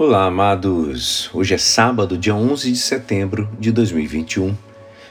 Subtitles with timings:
[0.00, 1.28] Olá, amados!
[1.34, 4.56] Hoje é sábado, dia 11 de setembro de 2021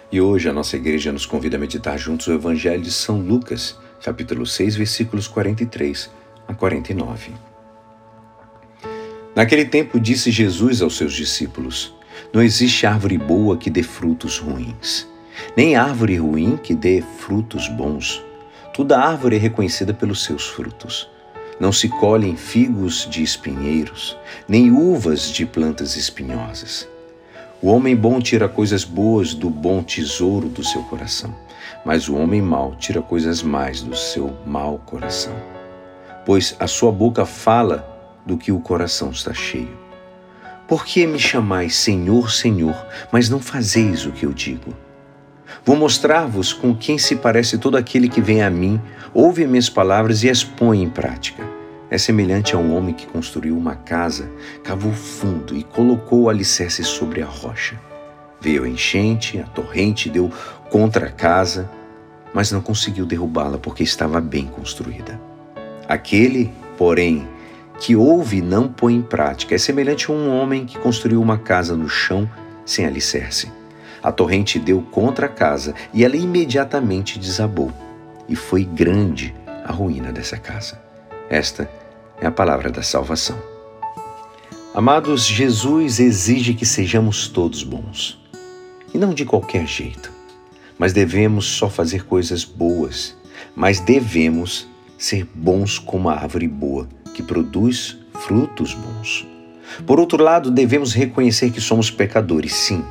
[0.10, 3.78] e hoje a nossa igreja nos convida a meditar juntos o Evangelho de São Lucas,
[4.02, 6.10] capítulo 6, versículos 43
[6.48, 7.34] a 49.
[9.36, 11.94] Naquele tempo disse Jesus aos seus discípulos:
[12.32, 15.06] Não existe árvore boa que dê frutos ruins,
[15.58, 18.24] nem árvore ruim que dê frutos bons.
[18.74, 21.10] Toda árvore é reconhecida pelos seus frutos.
[21.60, 24.16] Não se colhem figos de espinheiros,
[24.48, 26.88] nem uvas de plantas espinhosas.
[27.60, 31.34] O homem bom tira coisas boas do bom tesouro do seu coração,
[31.84, 35.34] mas o homem mau tira coisas mais do seu mau coração.
[36.24, 37.88] Pois a sua boca fala
[38.24, 39.76] do que o coração está cheio.
[40.68, 42.76] Por que me chamais Senhor, Senhor,
[43.12, 44.74] mas não fazeis o que eu digo?
[45.66, 48.80] Vou mostrar-vos com quem se parece todo aquele que vem a mim,
[49.14, 51.44] ouve minhas palavras e as põe em prática.
[51.90, 54.30] É semelhante a um homem que construiu uma casa,
[54.64, 57.80] cavou fundo e colocou o alicerce sobre a rocha.
[58.42, 60.30] Veio a enchente, a torrente deu
[60.70, 61.70] contra a casa,
[62.34, 65.20] mas não conseguiu derrubá-la porque estava bem construída.
[65.88, 67.28] Aquele, porém,
[67.80, 71.38] que ouve e não põe em prática é semelhante a um homem que construiu uma
[71.38, 72.30] casa no chão
[72.66, 73.52] sem alicerce.
[74.08, 77.74] A torrente deu contra a casa e ela imediatamente desabou.
[78.30, 80.82] E foi grande a ruína dessa casa.
[81.30, 81.70] Esta
[82.22, 83.38] é a palavra da salvação.
[84.74, 88.18] Amados, Jesus exige que sejamos todos bons.
[88.94, 90.10] E não de qualquer jeito.
[90.80, 93.14] Mas devemos só fazer coisas boas.
[93.54, 99.28] Mas devemos ser bons como a árvore boa, que produz frutos bons.
[99.86, 102.82] Por outro lado, devemos reconhecer que somos pecadores, sim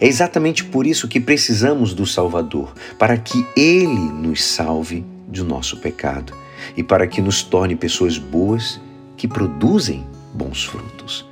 [0.00, 5.76] é exatamente por isso que precisamos do Salvador, para que Ele nos salve do nosso
[5.76, 6.32] pecado
[6.74, 8.80] e para que nos torne pessoas boas
[9.16, 11.28] que produzem bons frutos.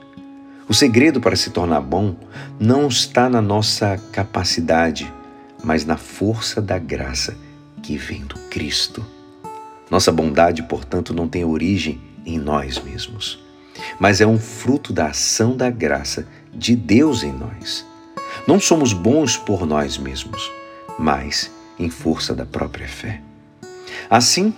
[0.69, 2.15] O segredo para se tornar bom
[2.61, 5.11] não está na nossa capacidade,
[5.65, 7.35] mas na força da graça
[7.83, 9.03] que vem do Cristo.
[9.91, 13.43] Nossa bondade, portanto, não tem origem em nós mesmos,
[13.99, 17.87] mas é um fruto da ação da graça de Deus em nós.
[18.47, 20.51] Não somos bons por nós mesmos,
[20.99, 23.21] mas em força da própria fé.
[24.11, 24.53] Assim,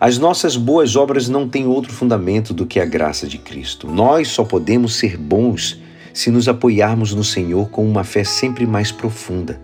[0.00, 3.86] as nossas boas obras não têm outro fundamento do que a graça de Cristo.
[3.86, 5.80] Nós só podemos ser bons
[6.12, 9.60] se nos apoiarmos no Senhor com uma fé sempre mais profunda.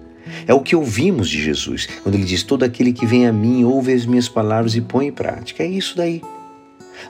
[0.47, 3.65] É o que ouvimos de Jesus, quando ele diz: Todo aquele que vem a mim
[3.65, 5.63] ouve as minhas palavras e põe em prática.
[5.63, 6.21] É isso daí.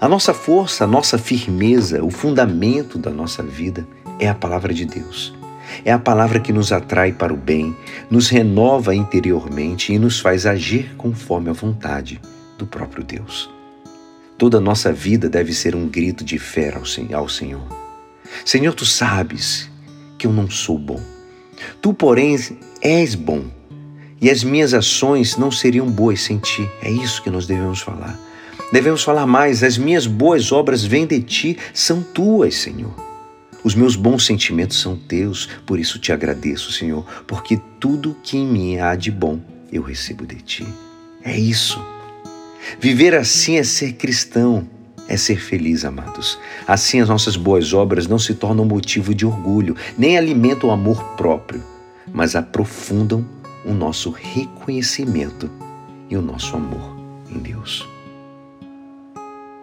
[0.01, 3.87] A nossa força, a nossa firmeza, o fundamento da nossa vida
[4.19, 5.36] é a palavra de Deus.
[5.85, 7.77] É a palavra que nos atrai para o bem,
[8.11, 12.21] nos renova interiormente e nos faz agir conforme a vontade
[12.59, 13.51] do próprio Deus.
[14.39, 16.75] Toda a nossa vida deve ser um grito de fé
[17.13, 17.63] ao Senhor.
[18.45, 19.71] Senhor, tu sabes
[20.19, 21.01] que eu não sou bom.
[21.81, 22.37] Tu, porém,
[22.83, 23.45] és bom.
[24.21, 26.69] E as minhas ações não seriam boas sem ti.
[26.83, 28.19] É isso que nós devemos falar.
[28.73, 32.95] Devemos falar mais: as minhas boas obras vêm de ti, são tuas, Senhor.
[33.67, 38.47] Os meus bons sentimentos são teus, por isso te agradeço, Senhor, porque tudo que em
[38.47, 39.41] mim há de bom
[39.73, 40.65] eu recebo de ti.
[41.21, 41.85] É isso.
[42.79, 44.69] Viver assim é ser cristão,
[45.09, 46.39] é ser feliz, amados.
[46.65, 51.03] Assim as nossas boas obras não se tornam motivo de orgulho, nem alimentam o amor
[51.17, 51.61] próprio,
[52.15, 53.27] mas aprofundam
[53.65, 55.51] o nosso reconhecimento
[56.09, 56.97] e o nosso amor
[57.29, 57.96] em Deus.